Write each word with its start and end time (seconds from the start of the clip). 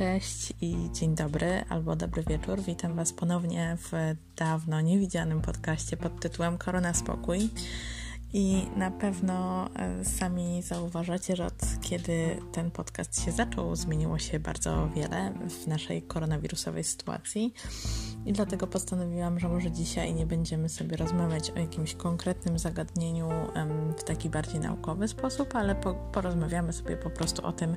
Cześć 0.00 0.52
i 0.60 0.90
dzień 0.92 1.14
dobry 1.14 1.64
albo 1.68 1.96
dobry 1.96 2.22
wieczór. 2.22 2.60
Witam 2.60 2.94
Was 2.94 3.12
ponownie 3.12 3.76
w 3.80 3.92
dawno 4.36 4.80
niewidzianym 4.80 5.42
podcaście 5.42 5.96
pod 5.96 6.20
tytułem 6.20 6.58
Korona 6.58 6.94
Spokój. 6.94 7.48
I 8.32 8.66
na 8.76 8.90
pewno 8.90 9.68
e, 9.76 10.04
sami 10.04 10.62
zauważacie, 10.62 11.36
że 11.36 11.46
od 11.46 11.62
kiedy 11.80 12.36
ten 12.52 12.70
podcast 12.70 13.24
się 13.24 13.32
zaczął, 13.32 13.76
zmieniło 13.76 14.18
się 14.18 14.38
bardzo 14.38 14.88
wiele 14.88 15.32
w 15.48 15.66
naszej 15.66 16.02
koronawirusowej 16.02 16.84
sytuacji. 16.84 17.54
I 18.26 18.32
dlatego 18.32 18.66
postanowiłam, 18.66 19.40
że 19.40 19.48
może 19.48 19.70
dzisiaj 19.70 20.14
nie 20.14 20.26
będziemy 20.26 20.68
sobie 20.68 20.96
rozmawiać 20.96 21.50
o 21.50 21.58
jakimś 21.58 21.94
konkretnym 21.94 22.58
zagadnieniu 22.58 23.28
w 23.98 24.04
taki 24.04 24.30
bardziej 24.30 24.60
naukowy 24.60 25.08
sposób, 25.08 25.54
ale 25.54 25.74
porozmawiamy 26.12 26.72
sobie 26.72 26.96
po 26.96 27.10
prostu 27.10 27.46
o 27.46 27.52
tym, 27.52 27.76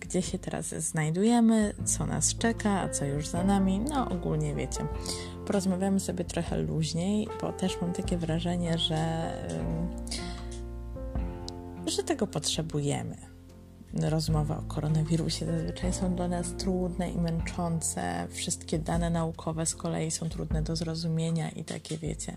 gdzie 0.00 0.22
się 0.22 0.38
teraz 0.38 0.66
znajdujemy, 0.66 1.74
co 1.84 2.06
nas 2.06 2.34
czeka, 2.34 2.70
a 2.70 2.88
co 2.88 3.04
już 3.04 3.26
za 3.26 3.44
nami. 3.44 3.80
No, 3.80 4.08
ogólnie 4.08 4.54
wiecie. 4.54 4.86
Porozmawiamy 5.46 6.00
sobie 6.00 6.24
trochę 6.24 6.58
luźniej, 6.58 7.28
bo 7.40 7.52
też 7.52 7.80
mam 7.80 7.92
takie 7.92 8.16
wrażenie, 8.18 8.78
że, 8.78 9.32
że 11.86 12.02
tego 12.02 12.26
potrzebujemy 12.26 13.37
rozmowy 13.94 14.54
o 14.54 14.62
koronawirusie 14.62 15.46
zazwyczaj 15.46 15.92
są 15.92 16.14
dla 16.14 16.28
nas 16.28 16.46
trudne 16.58 17.10
i 17.10 17.18
męczące. 17.18 18.28
Wszystkie 18.30 18.78
dane 18.78 19.10
naukowe 19.10 19.66
z 19.66 19.74
kolei 19.74 20.10
są 20.10 20.28
trudne 20.28 20.62
do 20.62 20.76
zrozumienia 20.76 21.50
i 21.50 21.64
takie, 21.64 21.98
wiecie, 21.98 22.36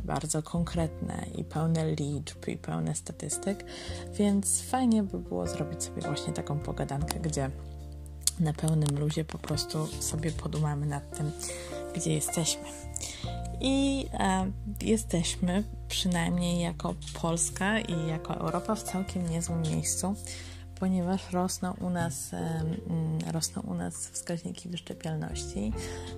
bardzo 0.00 0.42
konkretne 0.42 1.26
i 1.38 1.44
pełne 1.44 1.94
liczb 1.94 2.48
i 2.48 2.56
pełne 2.56 2.94
statystyk, 2.94 3.64
więc 4.12 4.62
fajnie 4.62 5.02
by 5.02 5.18
było 5.18 5.46
zrobić 5.46 5.84
sobie 5.84 6.02
właśnie 6.02 6.32
taką 6.32 6.58
pogadankę, 6.58 7.20
gdzie 7.20 7.50
na 8.40 8.52
pełnym 8.52 8.98
luzie 8.98 9.24
po 9.24 9.38
prostu 9.38 9.86
sobie 9.86 10.32
podumamy 10.32 10.86
nad 10.86 11.18
tym, 11.18 11.32
gdzie 11.94 12.14
jesteśmy. 12.14 12.64
I 13.60 14.06
e, 14.12 14.50
jesteśmy, 14.80 15.64
przynajmniej 15.88 16.60
jako 16.60 16.94
Polska 17.20 17.80
i 17.80 18.06
jako 18.08 18.34
Europa, 18.34 18.74
w 18.74 18.82
całkiem 18.82 19.30
niezłym 19.30 19.62
miejscu 19.62 20.14
ponieważ 20.82 21.32
rosną 21.32 21.74
u 21.80 21.90
nas, 21.90 22.34
mm, 22.34 23.18
rosną 23.32 23.62
u 23.62 23.74
nas 23.74 24.08
wskaźniki 24.08 24.68
wyszczepialności 24.68 25.72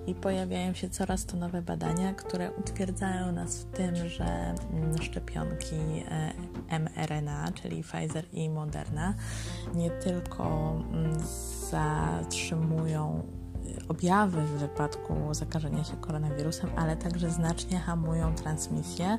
i 0.07 0.15
pojawiają 0.15 0.73
się 0.73 0.89
coraz 0.89 1.25
to 1.25 1.37
nowe 1.37 1.61
badania, 1.61 2.13
które 2.13 2.51
utwierdzają 2.51 3.31
nas 3.31 3.57
w 3.57 3.65
tym, 3.65 4.09
że 4.09 4.25
mm, 4.25 5.01
szczepionki 5.01 5.75
e, 6.69 6.79
mRNA, 6.79 7.51
czyli 7.51 7.83
Pfizer 7.83 8.25
i 8.33 8.49
Moderna, 8.49 9.13
nie 9.75 9.89
tylko 9.89 10.75
mm, 10.91 11.19
zatrzymują 11.71 13.23
objawy 13.89 14.41
w 14.41 14.59
wypadku 14.59 15.33
zakażenia 15.33 15.83
się 15.83 15.97
koronawirusem, 15.97 16.69
ale 16.75 16.97
także 16.97 17.29
znacznie 17.29 17.79
hamują 17.79 18.35
transmisję 18.35 19.17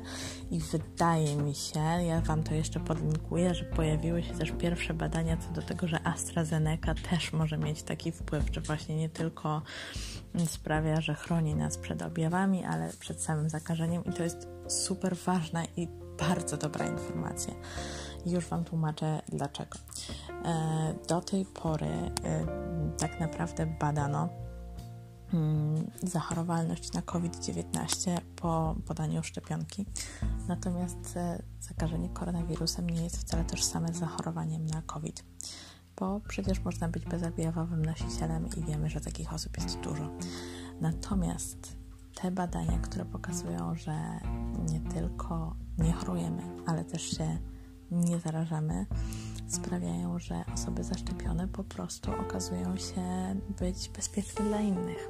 i 0.51 0.59
wydaje 0.59 1.35
mi 1.35 1.55
się, 1.55 1.79
ja 1.79 2.21
Wam 2.21 2.43
to 2.43 2.53
jeszcze 2.53 2.79
podlinkuję, 2.79 3.55
że 3.55 3.63
pojawiły 3.63 4.23
się 4.23 4.33
też 4.33 4.51
pierwsze 4.51 4.93
badania 4.93 5.37
co 5.37 5.61
do 5.61 5.61
tego, 5.61 5.87
że 5.87 6.07
AstraZeneca 6.07 6.95
też 7.09 7.33
może 7.33 7.57
mieć 7.57 7.83
taki 7.83 8.11
wpływ, 8.11 8.43
że 8.51 8.61
właśnie 8.61 8.95
nie 8.95 9.09
tylko 9.09 9.61
sprawia, 10.45 11.01
że 11.01 11.13
chroni 11.13 11.55
nas 11.55 11.77
przed 11.77 12.01
objawami, 12.01 12.65
ale 12.65 12.93
przed 12.99 13.21
samym 13.21 13.49
zakażeniem 13.49 14.05
i 14.05 14.13
to 14.13 14.23
jest 14.23 14.47
super 14.67 15.15
ważna 15.15 15.63
i 15.77 15.87
bardzo 16.19 16.57
dobra 16.57 16.85
informacja. 16.85 17.53
Już 18.25 18.45
Wam 18.45 18.63
tłumaczę 18.63 19.21
dlaczego. 19.29 19.77
E, 20.45 20.93
do 21.07 21.21
tej 21.21 21.45
pory 21.45 21.87
e, 21.87 22.11
tak 22.97 23.19
naprawdę 23.19 23.65
badano 23.65 24.29
mm, 25.33 25.91
zachorowalność 26.03 26.93
na 26.93 27.01
COVID-19 27.01 28.17
po 28.35 28.75
podaniu 28.85 29.23
szczepionki. 29.23 29.85
Natomiast 30.47 31.17
e, 31.17 31.41
zakażenie 31.59 32.09
koronawirusem 32.09 32.89
nie 32.89 33.03
jest 33.03 33.17
wcale 33.17 33.43
tożsame 33.43 33.93
z 33.93 33.97
zachorowaniem 33.97 34.65
na 34.65 34.81
COVID, 34.81 35.23
bo 35.99 36.21
przecież 36.27 36.63
można 36.63 36.87
być 36.87 37.05
bezobjawowym 37.05 37.85
nosicielem 37.85 38.47
i 38.57 38.63
wiemy, 38.63 38.89
że 38.89 39.01
takich 39.01 39.33
osób 39.33 39.57
jest 39.57 39.79
dużo. 39.79 40.09
Natomiast 40.81 41.77
te 42.21 42.31
badania, 42.31 42.79
które 42.79 43.05
pokazują, 43.05 43.75
że 43.75 44.19
nie 44.69 44.79
tylko 44.79 45.55
nie 45.77 45.93
chorujemy, 45.93 46.43
ale 46.65 46.85
też 46.85 47.01
się 47.01 47.37
nie 47.91 48.19
zarażamy, 48.19 48.85
sprawiają, 49.47 50.19
że 50.19 50.43
osoby 50.53 50.83
zaszczepione 50.83 51.47
po 51.47 51.63
prostu 51.63 52.11
okazują 52.11 52.77
się 52.77 53.35
być 53.59 53.89
bezpieczne 53.89 54.45
dla 54.45 54.61
innych. 54.61 55.09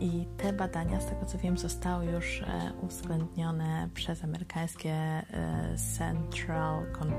I 0.00 0.26
te 0.36 0.52
badania, 0.52 1.00
z 1.00 1.06
tego 1.06 1.26
co 1.26 1.38
wiem, 1.38 1.58
zostały 1.58 2.06
już 2.06 2.42
e, 2.42 2.72
uwzględnione 2.82 3.88
przez 3.94 4.24
amerykańskie 4.24 4.92
e, 4.92 5.24
Central 5.98 6.92
Con 6.98 7.12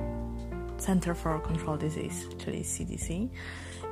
Center 0.78 1.16
for 1.16 1.42
Control 1.42 1.78
Disease, 1.78 2.28
czyli 2.38 2.64
CDC. 2.64 3.14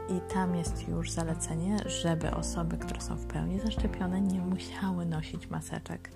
I 0.09 0.21
tam 0.33 0.55
jest 0.55 0.87
już 0.87 1.11
zalecenie, 1.11 1.77
żeby 1.85 2.31
osoby, 2.31 2.77
które 2.77 3.01
są 3.01 3.15
w 3.15 3.25
pełni 3.25 3.59
zaszczepione, 3.59 4.21
nie 4.21 4.39
musiały 4.39 5.05
nosić 5.05 5.49
maseczek 5.49 6.11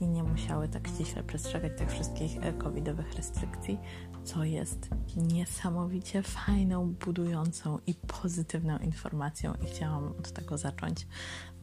i 0.00 0.06
nie 0.06 0.22
musiały 0.22 0.68
tak 0.68 0.88
ściśle 0.88 1.22
przestrzegać 1.22 1.72
tych 1.78 1.90
wszystkich 1.90 2.44
e, 2.44 2.52
covidowych 2.52 3.14
restrykcji, 3.14 3.78
co 4.24 4.44
jest 4.44 4.88
niesamowicie 5.16 6.22
fajną, 6.22 6.94
budującą 7.04 7.78
i 7.86 7.94
pozytywną 7.94 8.78
informacją 8.78 9.54
i 9.54 9.66
chciałam 9.66 10.06
od 10.06 10.32
tego 10.32 10.58
zacząć, 10.58 11.06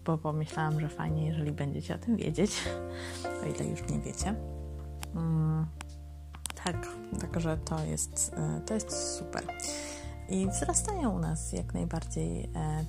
bo 0.06 0.18
pomyślałam, 0.18 0.80
że 0.80 0.90
fajnie, 0.90 1.28
jeżeli 1.28 1.52
będziecie 1.52 1.96
o 1.96 1.98
tym 1.98 2.16
wiedzieć, 2.16 2.64
o 3.44 3.46
ile 3.46 3.70
już 3.70 3.90
nie 3.90 4.00
wiecie. 4.00 4.36
Tak, 6.64 6.88
także 7.22 7.58
to 7.58 7.84
jest, 7.84 8.32
e, 8.38 8.62
to 8.66 8.74
jest 8.74 9.18
super. 9.18 9.44
I 10.30 10.48
wzrastają 10.48 11.16
u 11.16 11.20
nas 11.20 11.54
jak 11.54 11.74
najbardziej 11.74 12.44
e, 12.44 12.86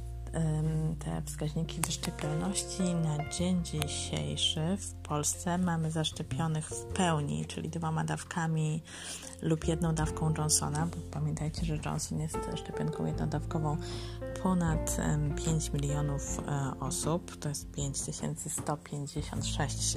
te 0.98 1.22
wskaźniki 1.26 1.80
wyszczepialności 1.80 2.82
na 2.82 3.30
dzień 3.30 3.64
dzisiejszy 3.64 4.76
w 4.80 4.94
Polsce 4.94 5.58
mamy 5.58 5.90
zaszczepionych 5.90 6.68
w 6.68 6.84
pełni, 6.84 7.46
czyli 7.46 7.68
dwoma 7.68 8.04
dawkami 8.04 8.82
lub 9.42 9.68
jedną 9.68 9.94
dawką 9.94 10.34
Johnsona, 10.38 10.86
bo 10.86 10.96
pamiętajcie, 11.10 11.64
że 11.64 11.78
Johnson 11.86 12.20
jest 12.20 12.38
szczepionką 12.56 13.06
jednodawkową 13.06 13.76
ponad 14.42 14.96
5 15.44 15.72
milionów 15.72 16.38
e, 16.38 16.42
osób, 16.80 17.36
to 17.36 17.48
jest 17.48 17.72
5156, 17.72 19.96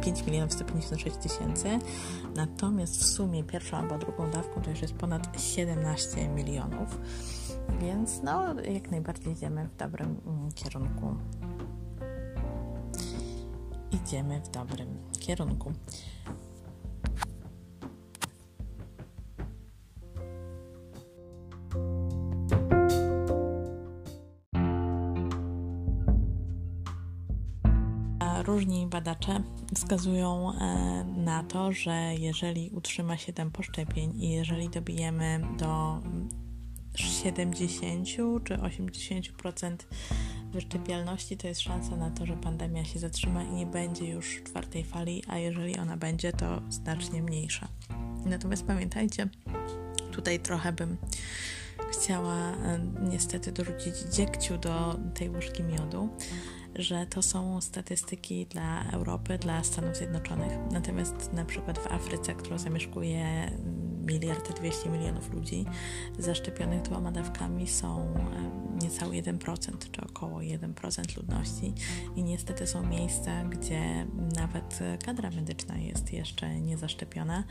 5 0.00 0.20
e, 0.20 0.24
milionów 0.26 0.52
156 0.52 1.16
tysięcy, 1.16 1.78
natomiast 2.34 3.00
w 3.00 3.04
sumie 3.04 3.44
pierwszą 3.44 3.76
albo 3.76 3.98
drugą 3.98 4.30
dawką 4.30 4.62
to 4.62 4.70
już 4.70 4.82
jest 4.82 4.94
ponad 4.94 5.40
17 5.40 6.28
milionów. 6.28 6.98
Więc 7.82 8.22
no, 8.22 8.60
jak 8.60 8.90
najbardziej 8.90 9.32
idziemy 9.32 9.68
w 9.68 9.76
dobrym 9.76 10.20
mm, 10.26 10.52
kierunku. 10.52 11.14
Idziemy 13.92 14.40
w 14.40 14.48
dobrym 14.48 14.88
kierunku. 15.20 15.72
różni 28.46 28.86
badacze 28.86 29.42
wskazują 29.74 30.52
e, 30.52 31.04
na 31.04 31.42
to, 31.42 31.72
że 31.72 32.14
jeżeli 32.18 32.70
utrzyma 32.70 33.16
się 33.16 33.32
tempo 33.32 33.62
szczepień 33.62 34.22
i 34.22 34.30
jeżeli 34.30 34.68
dobijemy 34.68 35.40
do 35.58 36.00
70 36.94 38.08
czy 38.44 38.54
80% 38.54 39.76
wyszczepialności, 40.52 41.36
to 41.36 41.48
jest 41.48 41.60
szansa 41.60 41.96
na 41.96 42.10
to, 42.10 42.26
że 42.26 42.36
pandemia 42.36 42.84
się 42.84 42.98
zatrzyma 42.98 43.42
i 43.44 43.50
nie 43.50 43.66
będzie 43.66 44.06
już 44.06 44.42
czwartej 44.44 44.84
fali, 44.84 45.22
a 45.28 45.38
jeżeli 45.38 45.78
ona 45.78 45.96
będzie, 45.96 46.32
to 46.32 46.62
znacznie 46.68 47.22
mniejsza. 47.22 47.68
Natomiast 48.24 48.66
pamiętajcie, 48.66 49.28
tutaj 50.12 50.40
trochę 50.40 50.72
bym 50.72 50.96
chciała 51.92 52.36
e, 52.36 52.80
niestety 53.10 53.52
dorzucić 53.52 53.94
dziegciu 54.12 54.58
do 54.58 54.98
tej 55.14 55.30
łyżki 55.30 55.62
miodu, 55.62 56.08
że 56.74 57.06
to 57.06 57.22
są 57.22 57.60
statystyki 57.60 58.46
dla 58.46 58.90
Europy, 58.92 59.38
dla 59.38 59.64
Stanów 59.64 59.96
Zjednoczonych. 59.96 60.52
Natomiast 60.70 61.32
na 61.32 61.44
przykład 61.44 61.78
w 61.78 61.86
Afryce, 61.86 62.34
którą 62.34 62.58
zamieszkuje 62.58 63.50
miliard 64.06 64.56
200 64.56 64.90
milionów 64.90 65.32
ludzi 65.32 65.64
zaszczepionych 66.18 66.82
dwoma 66.82 67.12
dawkami 67.12 67.68
są 67.68 68.14
niecałe 68.82 69.14
1%, 69.14 69.90
czy 69.92 70.00
około 70.00 70.38
1% 70.38 71.16
ludności 71.16 71.72
i 72.16 72.22
niestety 72.22 72.66
są 72.66 72.86
miejsca, 72.86 73.44
gdzie 73.44 74.06
nawet 74.36 74.78
kadra 75.04 75.30
medyczna 75.30 75.78
jest 75.78 76.12
jeszcze 76.12 76.60
niezaszczepiona 76.60 77.44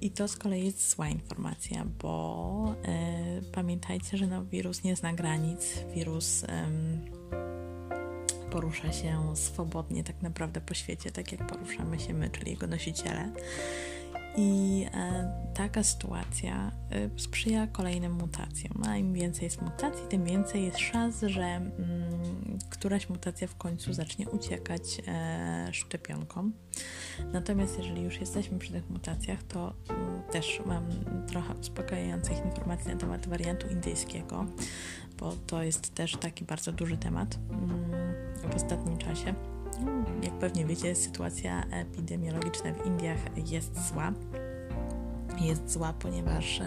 i 0.00 0.10
to 0.10 0.28
z 0.28 0.36
kolei 0.36 0.64
jest 0.64 0.90
zła 0.90 1.08
informacja, 1.08 1.84
bo 2.02 2.74
e, 2.84 3.42
pamiętajcie, 3.52 4.16
że 4.16 4.26
no, 4.26 4.44
wirus 4.44 4.84
nie 4.84 4.96
zna 4.96 5.12
granic, 5.12 5.78
wirus 5.94 6.44
porusza 8.52 8.92
się 8.92 9.36
swobodnie 9.36 10.04
tak 10.04 10.22
naprawdę 10.22 10.60
po 10.60 10.74
świecie, 10.74 11.10
tak 11.10 11.32
jak 11.32 11.46
poruszamy 11.46 12.00
się 12.00 12.14
my, 12.14 12.30
czyli 12.30 12.50
jego 12.50 12.66
nosiciele. 12.66 13.32
I 14.36 14.86
e, 14.94 15.32
taka 15.54 15.82
sytuacja 15.82 16.72
e, 16.90 17.20
sprzyja 17.20 17.66
kolejnym 17.66 18.12
mutacjom. 18.12 18.82
A 18.88 18.96
im 18.96 19.12
więcej 19.12 19.44
jest 19.44 19.62
mutacji, 19.62 20.06
tym 20.08 20.24
więcej 20.24 20.64
jest 20.64 20.78
szans, 20.78 21.20
że 21.20 21.42
mm, 21.42 21.72
któraś 22.70 23.08
mutacja 23.08 23.48
w 23.48 23.56
końcu 23.56 23.92
zacznie 23.92 24.28
uciekać 24.28 24.82
e. 25.06 25.72
Natomiast 27.32 27.78
jeżeli 27.78 28.02
już 28.02 28.20
jesteśmy 28.20 28.58
przy 28.58 28.72
tych 28.72 28.90
mutacjach, 28.90 29.42
to 29.42 29.74
mm, 29.88 30.22
też 30.32 30.62
mam 30.66 30.84
trochę 31.26 31.54
uspokajających 31.54 32.44
informacji 32.44 32.88
na 32.88 32.96
temat 32.96 33.28
wariantu 33.28 33.68
indyjskiego, 33.68 34.46
bo 35.18 35.32
to 35.46 35.62
jest 35.62 35.94
też 35.94 36.16
taki 36.16 36.44
bardzo 36.44 36.72
duży 36.72 36.96
temat 36.96 37.38
mm, 37.50 37.90
w 38.52 38.54
ostatnim 38.56 38.98
czasie. 38.98 39.51
Jak 40.22 40.38
pewnie 40.38 40.66
wiecie, 40.66 40.94
sytuacja 40.94 41.64
epidemiologiczna 41.70 42.72
w 42.72 42.86
Indiach 42.86 43.18
jest 43.50 43.88
zła. 43.88 44.12
Jest 45.40 45.70
zła, 45.70 45.92
ponieważ 45.92 46.60
e, 46.60 46.64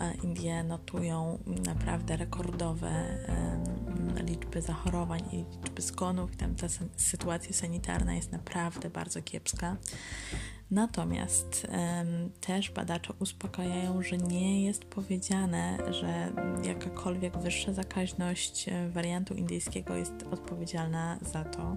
e, 0.00 0.14
Indie 0.22 0.64
notują 0.64 1.38
naprawdę 1.66 2.16
rekordowe 2.16 2.90
liczby 4.24 4.62
zachorowań 4.62 5.20
i 5.32 5.36
liczby 5.36 5.82
zgonów. 5.82 6.36
Tam 6.36 6.54
ta 6.54 6.66
sytuacja 6.96 7.52
sanitarna 7.52 8.14
jest 8.14 8.32
naprawdę 8.32 8.90
bardzo 8.90 9.22
kiepska. 9.22 9.76
Natomiast 10.70 11.66
um, 11.68 12.30
też 12.40 12.70
badacze 12.70 13.12
uspokajają, 13.18 14.02
że 14.02 14.18
nie 14.18 14.64
jest 14.64 14.84
powiedziane, 14.84 15.78
że 15.90 16.32
jakakolwiek 16.64 17.38
wyższa 17.38 17.72
zakaźność 17.72 18.68
e, 18.68 18.88
wariantu 18.88 19.34
indyjskiego 19.34 19.94
jest 19.96 20.12
odpowiedzialna 20.30 21.18
za 21.32 21.44
to, 21.44 21.76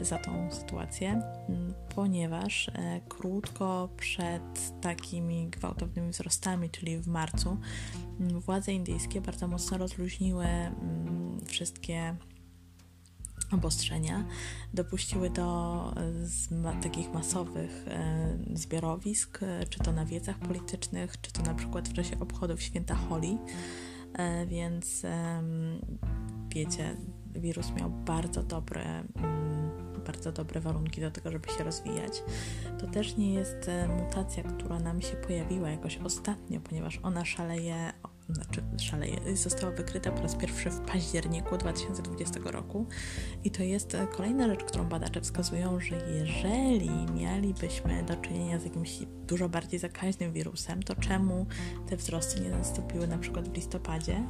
za 0.00 0.18
tą 0.18 0.50
sytuację, 0.50 1.22
ponieważ 1.94 2.68
e, 2.68 3.00
krótko 3.08 3.88
przed 3.96 4.80
takimi 4.80 5.48
gwałtownymi 5.50 6.10
wzrostami, 6.10 6.70
czyli 6.70 6.98
w 6.98 7.06
marcu, 7.06 7.56
władze 8.20 8.72
indyjskie 8.72 9.20
bardzo 9.20 9.48
mocno 9.48 9.78
rozluźniły 9.78 10.46
wszystkie 11.46 12.16
obostrzenia 13.54 14.24
dopuściły 14.74 15.30
do 15.30 15.44
ma, 16.50 16.72
takich 16.72 17.12
masowych 17.12 17.84
e, 17.88 18.38
zbiorowisk, 18.54 19.42
e, 19.42 19.66
czy 19.66 19.78
to 19.78 19.92
na 19.92 20.06
wiecach 20.06 20.38
politycznych, 20.38 21.20
czy 21.20 21.32
to 21.32 21.42
na 21.42 21.54
przykład 21.54 21.88
w 21.88 21.92
czasie 21.92 22.20
obchodów 22.20 22.62
święta 22.62 22.94
Holi, 22.94 23.38
e, 24.14 24.46
więc 24.46 25.04
e, 25.04 25.42
wiecie, 26.48 26.96
wirus 27.34 27.70
miał 27.70 27.90
bardzo 27.90 28.42
dobre, 28.42 28.84
mm, 29.16 29.70
bardzo 30.06 30.32
dobre 30.32 30.60
warunki 30.60 31.00
do 31.00 31.10
tego, 31.10 31.32
żeby 31.32 31.48
się 31.48 31.64
rozwijać. 31.64 32.22
To 32.78 32.86
też 32.86 33.16
nie 33.16 33.34
jest 33.34 33.68
e, 33.68 33.88
mutacja, 33.88 34.42
która 34.42 34.80
nam 34.80 35.02
się 35.02 35.16
pojawiła 35.16 35.70
jakoś 35.70 35.98
ostatnio, 35.98 36.60
ponieważ 36.60 37.00
ona 37.02 37.24
szaleje 37.24 37.92
znaczy 38.34 38.62
szaleje, 38.78 39.36
została 39.36 39.72
wykryta 39.72 40.12
po 40.12 40.22
raz 40.22 40.34
pierwszy 40.34 40.70
w 40.70 40.80
październiku 40.80 41.58
2020 41.58 42.40
roku 42.44 42.86
i 43.44 43.50
to 43.50 43.62
jest 43.62 43.94
e, 43.94 44.06
kolejna 44.06 44.48
rzecz, 44.48 44.64
którą 44.64 44.88
badacze 44.88 45.20
wskazują, 45.20 45.80
że 45.80 45.96
jeżeli 46.18 46.90
mielibyśmy 47.14 48.02
do 48.02 48.16
czynienia 48.16 48.58
z 48.58 48.64
jakimś 48.64 48.98
dużo 49.26 49.48
bardziej 49.48 49.78
zakaźnym 49.80 50.32
wirusem, 50.32 50.82
to 50.82 50.94
czemu 50.94 51.46
te 51.88 51.96
wzrosty 51.96 52.40
nie 52.40 52.50
nastąpiły 52.50 53.06
na 53.06 53.18
przykład 53.18 53.48
w 53.48 53.54
listopadzie, 53.54 54.28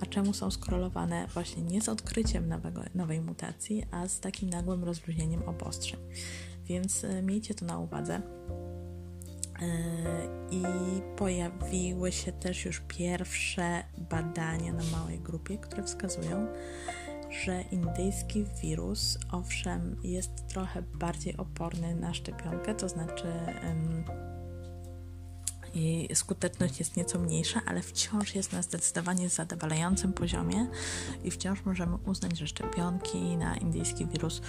a 0.00 0.06
czemu 0.06 0.32
są 0.32 0.50
skorelowane 0.50 1.26
właśnie 1.34 1.62
nie 1.62 1.82
z 1.82 1.88
odkryciem 1.88 2.48
nowego, 2.48 2.82
nowej 2.94 3.20
mutacji, 3.20 3.82
a 3.90 4.08
z 4.08 4.20
takim 4.20 4.50
nagłym 4.50 4.84
rozluźnieniem 4.84 5.42
obostrzeń. 5.42 6.00
Więc 6.66 7.04
e, 7.04 7.22
miejcie 7.22 7.54
to 7.54 7.64
na 7.64 7.78
uwadze. 7.78 8.22
E, 9.62 9.66
I 10.50 10.62
pojawiły 11.16 12.12
się 12.12 12.32
też 12.32 12.64
już 12.64 12.80
pierwsze 12.80 13.84
badania 14.10 14.72
na 14.72 14.84
małej 14.92 15.20
grupie, 15.20 15.58
które 15.58 15.82
wskazują, 15.82 16.46
że 17.44 17.62
indyjski 17.62 18.44
wirus, 18.62 19.18
owszem, 19.32 19.96
jest 20.02 20.46
trochę 20.48 20.82
bardziej 20.82 21.36
oporny 21.36 21.94
na 21.94 22.14
szczepionkę, 22.14 22.74
to 22.74 22.88
znaczy 22.88 23.28
jej 25.76 26.16
skuteczność 26.16 26.78
jest 26.78 26.96
nieco 26.96 27.18
mniejsza, 27.18 27.60
ale 27.66 27.82
wciąż 27.82 28.34
jest 28.34 28.52
na 28.52 28.62
zdecydowanie 28.62 29.28
zadowalającym 29.28 30.12
poziomie 30.12 30.66
i 31.24 31.30
wciąż 31.30 31.64
możemy 31.64 31.96
uznać, 31.96 32.38
że 32.38 32.46
szczepionki 32.46 33.36
na 33.36 33.56
indyjski 33.56 34.06
wirus 34.06 34.42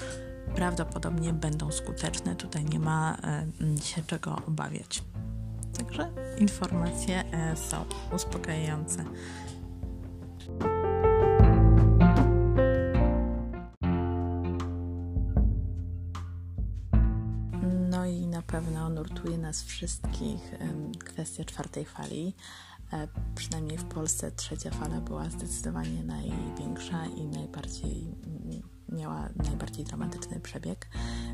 prawdopodobnie 0.56 1.34
będą 1.34 1.72
skuteczne. 1.72 2.36
Tutaj 2.36 2.66
nie 2.66 2.80
ma 2.80 3.18
e, 3.18 3.82
się 3.82 4.02
czego 4.04 4.42
obawiać. 4.48 5.04
Także 5.78 6.12
informacje 6.38 7.24
e, 7.32 7.56
są 7.56 7.86
uspokajające. 8.16 9.04
No 17.90 18.06
i 18.06 18.28
na 18.28 18.42
pewno 18.42 18.90
nurtuje 18.90 19.38
nas 19.38 19.64
wszystkich 19.64 20.52
kwestia 21.06 21.46
czwartej 21.46 21.86
fali. 21.86 22.36
E, 22.94 23.08
przynajmniej 23.36 23.78
w 23.78 23.86
Polsce 23.86 24.32
trzecia 24.32 24.72
fala 24.72 25.02
była 25.02 25.30
zdecydowanie 25.30 26.04
największa 26.04 27.06
i 27.06 27.28
najbardziej 27.28 28.16
miała 28.90 29.30
najbardziej 29.48 29.86
dramatyczny 29.86 30.40
przebieg, 30.40 30.90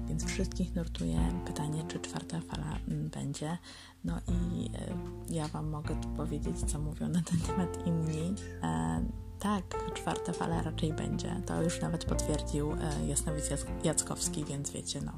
więc 0.08 0.26
wszystkich 0.26 0.76
nurtuje 0.76 1.20
pytanie, 1.46 1.84
czy 1.88 2.00
czwarta 2.00 2.42
fala 2.42 2.78
mm, 2.88 3.10
będzie. 3.10 3.58
No 4.04 4.20
i 4.28 4.70
e, 4.76 5.34
ja 5.34 5.48
Wam 5.48 5.70
mogę 5.70 5.96
tu 6.02 6.10
powiedzieć, 6.10 6.60
co 6.72 6.80
mówią 6.80 7.08
na 7.08 7.22
ten 7.22 7.40
temat 7.40 7.88
inni. 7.88 8.36
E, 8.64 9.06
tak, 9.40 9.94
czwarta 9.94 10.34
fala 10.34 10.62
raczej 10.62 10.94
będzie. 10.94 11.42
To 11.46 11.64
już 11.64 11.82
nawet 11.82 12.06
potwierdził 12.06 12.72
e, 12.72 13.08
Jasnowic 13.08 13.50
Jackowski, 13.84 14.46
więc 14.46 14.72
wiecie, 14.72 15.02
no, 15.02 15.12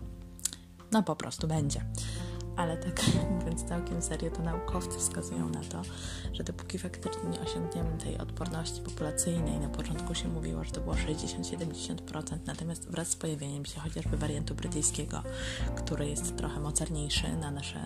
no 0.92 1.04
po 1.04 1.16
prostu 1.16 1.48
będzie 1.48 1.82
ale 2.56 2.78
tak 2.78 3.02
mówiąc 3.40 3.64
całkiem 3.64 4.02
serio, 4.02 4.32
to 4.32 4.44
naukowcy 4.44 5.00
wskazują 5.00 5.50
na 5.50 5.62
to, 5.62 5.82
że 6.34 6.44
dopóki 6.44 6.80
faktycznie 6.80 7.30
nie 7.30 7.40
osiągniemy 7.40 7.98
tej 7.98 8.18
odporności 8.18 8.82
populacyjnej, 8.82 9.60
na 9.60 9.70
początku 9.70 10.16
się 10.16 10.28
mówiło, 10.28 10.64
że 10.64 10.72
to 10.72 10.82
było 10.82 10.96
60-70%, 10.96 12.38
natomiast 12.46 12.90
wraz 12.92 13.08
z 13.08 13.16
pojawieniem 13.16 13.66
się 13.66 13.80
chociażby 13.80 14.18
wariantu 14.18 14.56
brytyjskiego, 14.56 15.24
który 15.76 16.08
jest 16.08 16.38
trochę 16.38 16.60
mocarniejszy 16.60 17.36
na 17.36 17.52
nasze 17.52 17.80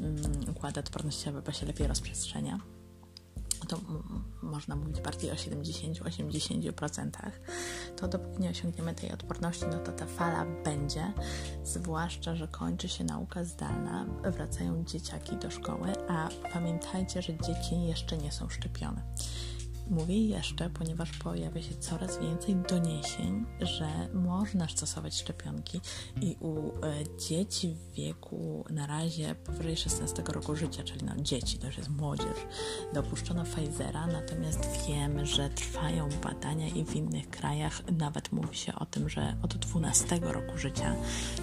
um, 0.00 0.16
układy 0.50 0.80
odpornościowe, 0.80 1.42
bo 1.42 1.52
się 1.52 1.66
lepiej 1.66 1.86
rozprzestrzenia, 1.86 2.58
to 3.66 3.80
można 4.42 4.76
mówić 4.76 5.00
bardziej 5.00 5.30
o 5.30 5.34
70-80%, 5.34 7.10
to 7.96 8.08
dopóki 8.08 8.42
nie 8.42 8.50
osiągniemy 8.50 8.94
tej 8.94 9.12
odporności, 9.12 9.64
no 9.70 9.78
to 9.78 9.92
ta 9.92 10.06
fala 10.06 10.46
będzie, 10.64 11.12
zwłaszcza, 11.64 12.36
że 12.36 12.48
kończy 12.48 12.88
się 12.88 13.04
nauka 13.04 13.44
zdalna, 13.44 14.06
wracają 14.24 14.84
dzieciaki 14.84 15.36
do 15.36 15.50
szkoły, 15.50 15.92
a 16.08 16.28
pamiętajcie, 16.52 17.22
że 17.22 17.32
dzieci 17.36 17.82
jeszcze 17.86 18.18
nie 18.18 18.32
są 18.32 18.48
szczepione. 18.48 19.02
Mówię 19.90 20.26
jeszcze, 20.26 20.70
ponieważ 20.70 21.10
pojawia 21.12 21.62
się 21.62 21.74
coraz 21.74 22.18
więcej 22.18 22.56
doniesień, 22.56 23.46
że 23.60 23.88
można 24.14 24.68
stosować 24.68 25.14
szczepionki 25.14 25.80
i 26.20 26.36
u 26.40 26.68
e, 26.68 26.72
dzieci 27.28 27.74
w 27.74 27.94
wieku 27.94 28.64
na 28.70 28.86
razie 28.86 29.34
powyżej 29.34 29.76
16 29.76 30.22
roku 30.26 30.56
życia, 30.56 30.82
czyli 30.82 31.04
no 31.04 31.12
dzieci, 31.16 31.58
to 31.58 31.66
już 31.66 31.76
jest 31.76 31.88
młodzież, 31.88 32.36
dopuszczono 32.94 33.44
Pfizera, 33.44 34.06
natomiast 34.06 34.60
wiemy, 34.88 35.26
że 35.26 35.50
trwają 35.50 36.08
badania 36.22 36.68
i 36.68 36.84
w 36.84 36.96
innych 36.96 37.30
krajach 37.30 37.82
nawet 37.98 38.32
mówi 38.32 38.56
się 38.56 38.74
o 38.74 38.86
tym, 38.86 39.08
że 39.08 39.36
od 39.42 39.56
12 39.56 40.20
roku 40.22 40.58
życia, 40.58 40.94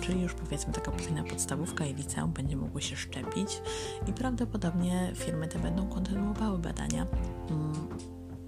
czyli 0.01 0.21
już 0.21 0.33
powiedzmy 0.33 0.73
taka 0.73 0.91
późna 0.91 1.23
podstawówka 1.23 1.85
i 1.85 1.93
liceum 1.93 2.33
będzie 2.33 2.55
mogły 2.55 2.81
się 2.81 2.95
szczepić 2.95 3.61
i 4.07 4.13
prawdopodobnie 4.13 5.11
firmy 5.15 5.47
te 5.47 5.59
będą 5.59 5.89
kontynuowały 5.89 6.59
badania. 6.59 7.05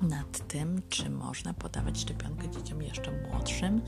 Mm, 0.01 0.09
nad 0.09 0.47
tym, 0.47 0.81
czy 0.89 1.09
można 1.09 1.53
podawać 1.53 1.99
szczepionkę 1.99 2.49
dzieciom 2.49 2.81
jeszcze 2.81 3.11
młodszym 3.11 3.81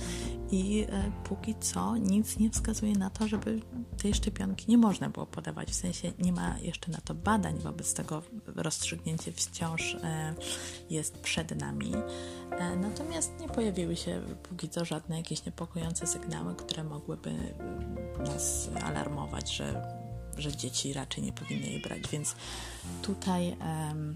i 0.52 0.86
e, 0.90 1.12
póki 1.24 1.56
co 1.60 1.98
nic 1.98 2.40
nie 2.40 2.50
wskazuje 2.50 2.94
na 2.94 3.10
to, 3.10 3.28
żeby 3.28 3.62
tej 4.02 4.14
szczepionki 4.14 4.66
nie 4.68 4.78
można 4.78 5.10
było 5.10 5.26
podawać. 5.26 5.70
W 5.70 5.76
sensie 5.76 6.12
nie 6.20 6.34
ma 6.34 6.60
jeszcze 6.60 6.92
na 6.92 6.98
to 6.98 7.14
badań, 7.14 7.60
wobec 7.60 7.94
tego 7.94 8.22
rozstrzygnięcie 8.46 9.32
wciąż 9.32 9.96
e, 9.96 10.36
jest 10.90 11.18
przed 11.18 11.56
nami. 11.56 11.94
E, 12.52 12.76
natomiast 12.76 13.40
nie 13.40 13.48
pojawiły 13.48 13.96
się 13.96 14.22
póki 14.50 14.70
co 14.70 14.86
żadne 14.86 15.18
jakieś 15.18 15.46
niepokojące 15.46 16.08
sygnały, 16.08 16.56
które 16.56 16.84
mogłyby 16.84 17.34
nas 18.26 18.70
alarmować, 18.84 19.56
że, 19.56 19.98
że 20.38 20.56
dzieci 20.56 20.94
raczej 20.94 21.24
nie 21.24 21.34
powinny 21.34 21.68
jej 21.68 21.82
brać, 21.82 22.08
więc 22.12 22.36
tutaj. 23.02 23.58
Um, 23.60 24.16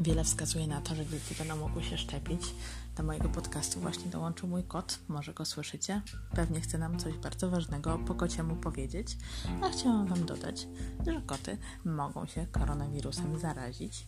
Wiele 0.00 0.24
wskazuje 0.24 0.66
na 0.66 0.80
to, 0.80 0.94
że 0.94 1.06
dzieci 1.06 1.34
będą 1.38 1.56
mogły 1.56 1.84
się 1.84 1.98
szczepić. 1.98 2.54
Do 2.96 3.02
mojego 3.02 3.28
podcastu 3.28 3.80
właśnie 3.80 4.10
dołączył 4.10 4.48
mój 4.48 4.64
kot, 4.64 4.98
może 5.08 5.34
go 5.34 5.44
słyszycie. 5.44 6.02
Pewnie 6.34 6.60
chce 6.60 6.78
nam 6.78 6.98
coś 6.98 7.14
bardzo 7.14 7.50
ważnego 7.50 7.98
po 7.98 8.14
kociemu 8.14 8.56
powiedzieć, 8.56 9.16
a 9.62 9.68
chciałam 9.68 10.06
Wam 10.06 10.26
dodać, 10.26 10.66
że 11.06 11.22
koty 11.26 11.58
mogą 11.84 12.26
się 12.26 12.46
koronawirusem 12.46 13.38
zarazić. 13.38 14.06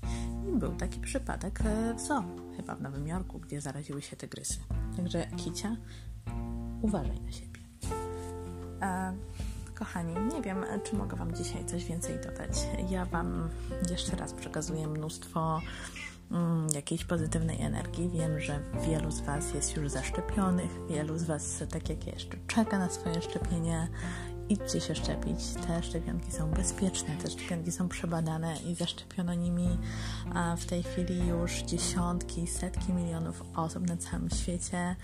I 0.48 0.58
był 0.58 0.76
taki 0.76 1.00
przypadek 1.00 1.60
e, 1.60 1.94
w 1.94 2.00
zoo, 2.00 2.24
chyba 2.56 2.74
w 2.74 2.82
Nowym 2.82 3.06
Jorku, 3.06 3.38
gdzie 3.38 3.60
zaraziły 3.60 4.02
się 4.02 4.16
tygrysy. 4.16 4.58
Także 4.96 5.26
kicia, 5.26 5.76
uważaj 6.82 7.20
na 7.20 7.32
siebie. 7.32 7.60
A 8.80 9.12
Kochani, 9.78 10.14
nie 10.34 10.42
wiem, 10.42 10.64
czy 10.84 10.96
mogę 10.96 11.16
Wam 11.16 11.34
dzisiaj 11.34 11.64
coś 11.64 11.84
więcej 11.84 12.16
dodać. 12.20 12.50
Ja 12.90 13.04
Wam 13.04 13.48
jeszcze 13.90 14.16
raz 14.16 14.32
przekazuję 14.32 14.88
mnóstwo 14.88 15.60
mm, 16.30 16.68
jakiejś 16.74 17.04
pozytywnej 17.04 17.62
energii. 17.62 18.10
Wiem, 18.10 18.40
że 18.40 18.60
wielu 18.86 19.10
z 19.10 19.20
Was 19.20 19.54
jest 19.54 19.76
już 19.76 19.90
zaszczepionych, 19.90 20.70
wielu 20.88 21.18
z 21.18 21.24
Was, 21.24 21.62
tak 21.70 21.88
jak 21.88 22.06
ja, 22.06 22.12
jeszcze 22.12 22.36
czeka 22.46 22.78
na 22.78 22.90
swoje 22.90 23.22
szczepienie. 23.22 23.88
Idźcie 24.48 24.80
się 24.80 24.94
szczepić. 24.94 25.38
Te 25.66 25.82
szczepionki 25.82 26.32
są 26.32 26.50
bezpieczne, 26.50 27.16
te 27.22 27.30
szczepionki 27.30 27.72
są 27.72 27.88
przebadane 27.88 28.56
i 28.56 28.74
zaszczepiono 28.74 29.34
nimi 29.34 29.78
w 30.58 30.66
tej 30.66 30.82
chwili 30.82 31.26
już 31.28 31.52
dziesiątki, 31.52 32.46
setki 32.46 32.92
milionów 32.92 33.42
osób 33.56 33.86
na 33.86 33.96
całym 33.96 34.30
świecie 34.30 34.96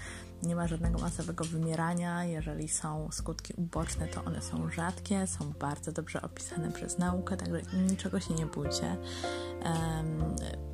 nie 0.43 0.57
ma 0.57 0.67
żadnego 0.67 0.99
masowego 0.99 1.45
wymierania. 1.45 2.25
Jeżeli 2.25 2.69
są 2.69 3.09
skutki 3.13 3.55
uboczne, 3.57 4.09
to 4.09 4.25
one 4.25 4.43
są 4.43 4.71
rzadkie, 4.71 5.27
są 5.27 5.53
bardzo 5.53 5.93
dobrze 5.93 6.23
opisane 6.23 6.73
przez 6.73 6.99
naukę, 6.99 7.37
także 7.37 7.63
niczego 7.91 8.21
się 8.21 8.35
nie 8.35 8.47
bójcie. 8.47 8.97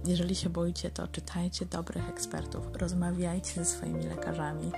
Jeżeli 0.05 0.35
się 0.35 0.51
boicie, 0.51 0.91
to 0.91 1.09
czytajcie 1.09 1.67
dobrych 1.67 2.09
ekspertów, 2.09 2.67
rozmawiajcie 2.73 3.55
ze 3.55 3.65
swoimi 3.65 4.07
lekarzami. 4.07 4.73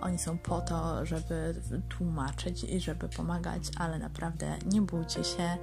Oni 0.00 0.18
są 0.18 0.38
po 0.38 0.60
to, 0.60 1.06
żeby 1.06 1.62
tłumaczyć 1.88 2.64
i 2.64 2.80
żeby 2.80 3.08
pomagać, 3.08 3.62
ale 3.76 3.98
naprawdę 3.98 4.58
nie 4.66 4.82
bójcie 4.82 5.24
się. 5.24 5.56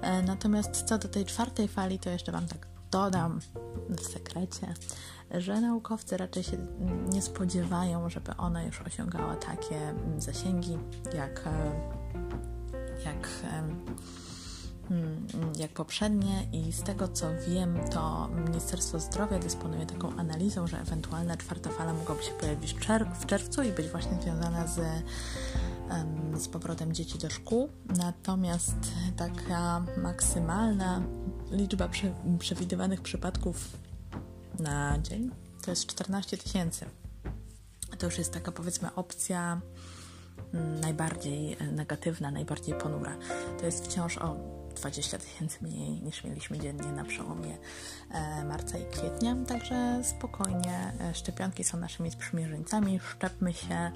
E, 0.00 0.22
natomiast 0.22 0.82
co 0.82 0.98
do 0.98 1.08
tej 1.08 1.24
czwartej 1.24 1.68
fali, 1.68 1.98
to 1.98 2.10
jeszcze 2.10 2.32
Wam 2.32 2.46
tak 2.46 2.77
dodam 2.90 3.40
w 3.88 4.00
sekrecie, 4.00 4.74
że 5.30 5.60
naukowcy 5.60 6.16
raczej 6.16 6.42
się 6.42 6.56
nie 7.08 7.22
spodziewają, 7.22 8.10
żeby 8.10 8.36
ona 8.36 8.62
już 8.62 8.80
osiągała 8.80 9.36
takie 9.36 9.94
zasięgi 10.18 10.78
jak, 11.14 11.46
e, 11.46 11.72
jak, 13.04 13.28
mm, 14.90 15.26
jak 15.58 15.70
poprzednie. 15.70 16.46
I 16.52 16.72
z 16.72 16.82
tego 16.82 17.08
co 17.08 17.26
wiem, 17.48 17.78
to 17.90 18.28
Ministerstwo 18.44 19.00
Zdrowia 19.00 19.38
dysponuje 19.38 19.86
taką 19.86 20.16
analizą, 20.16 20.66
że 20.66 20.80
ewentualna 20.80 21.36
czwarta 21.36 21.70
fala 21.70 21.92
mogłaby 21.92 22.22
się 22.22 22.32
pojawić 22.32 22.76
w 23.20 23.26
czerwcu 23.26 23.62
i 23.62 23.72
być 23.72 23.88
właśnie 23.88 24.22
związana 24.22 24.66
z 24.66 24.80
z 26.38 26.48
powrotem 26.48 26.92
dzieci 26.92 27.18
do 27.18 27.30
szkół, 27.30 27.68
natomiast 27.96 28.76
taka 29.16 29.84
maksymalna 29.96 31.02
liczba 31.50 31.88
przewidywanych 32.38 33.00
przypadków 33.00 33.76
na 34.58 34.98
dzień 34.98 35.30
to 35.68 35.72
jest 35.72 35.86
14 35.86 36.36
tysięcy. 36.36 36.86
To 37.98 38.06
już 38.06 38.18
jest 38.18 38.32
taka 38.32 38.52
powiedzmy 38.52 38.94
opcja 38.94 39.60
mm, 40.54 40.80
najbardziej 40.80 41.56
negatywna, 41.72 42.30
najbardziej 42.30 42.74
ponura. 42.74 43.16
To 43.58 43.66
jest 43.66 43.84
wciąż 43.84 44.18
o 44.18 44.36
20 44.76 45.18
tysięcy 45.18 45.58
mniej 45.62 46.02
niż 46.02 46.24
mieliśmy 46.24 46.58
dziennie 46.58 46.92
na 46.92 47.04
przełomie 47.04 47.58
e, 48.10 48.44
marca 48.44 48.78
i 48.78 48.84
kwietnia. 48.90 49.36
Także 49.48 50.00
spokojnie, 50.04 50.92
e, 51.00 51.14
szczepionki 51.14 51.64
są 51.64 51.78
naszymi 51.78 52.10
sprzymierzeńcami, 52.10 53.00
szczepmy 53.00 53.52
się, 53.52 53.92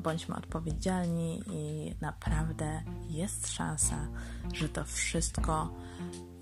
bądźmy 0.00 0.36
odpowiedzialni 0.36 1.42
i 1.46 1.94
naprawdę 2.00 2.82
jest 3.08 3.48
szansa, 3.48 4.08
że 4.52 4.68
to 4.68 4.84
wszystko 4.84 5.70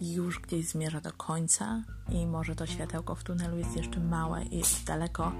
już 0.00 0.40
gdzieś 0.40 0.68
zmierza 0.68 1.00
do 1.00 1.12
końca 1.12 1.84
i 2.08 2.26
może 2.26 2.54
to 2.54 2.66
światełko 2.66 3.14
w 3.14 3.24
tunelu 3.24 3.58
jest 3.58 3.76
jeszcze 3.76 4.00
małe 4.00 4.44
i 4.44 4.58
jest 4.58 4.84
daleko, 4.84 5.32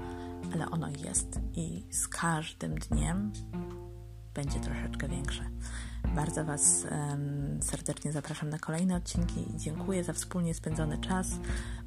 ale 0.53 0.69
ono 0.69 0.89
jest 0.89 1.39
i 1.53 1.85
z 1.91 2.07
każdym 2.07 2.75
dniem 2.75 3.31
będzie 4.33 4.59
troszeczkę 4.59 5.07
większe. 5.07 5.49
Bardzo 6.15 6.45
Was 6.45 6.85
um, 6.91 7.59
serdecznie 7.63 8.11
zapraszam 8.11 8.49
na 8.49 8.59
kolejne 8.59 8.95
odcinki 8.95 9.45
dziękuję 9.55 10.03
za 10.03 10.13
wspólnie 10.13 10.53
spędzony 10.53 10.97
czas. 10.97 11.27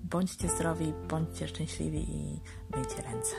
Bądźcie 0.04 0.48
zdrowi, 0.48 0.92
bądźcie 1.08 1.48
szczęśliwi 1.48 2.10
i 2.10 2.40
myjcie 2.76 3.02
ręce. 3.02 3.34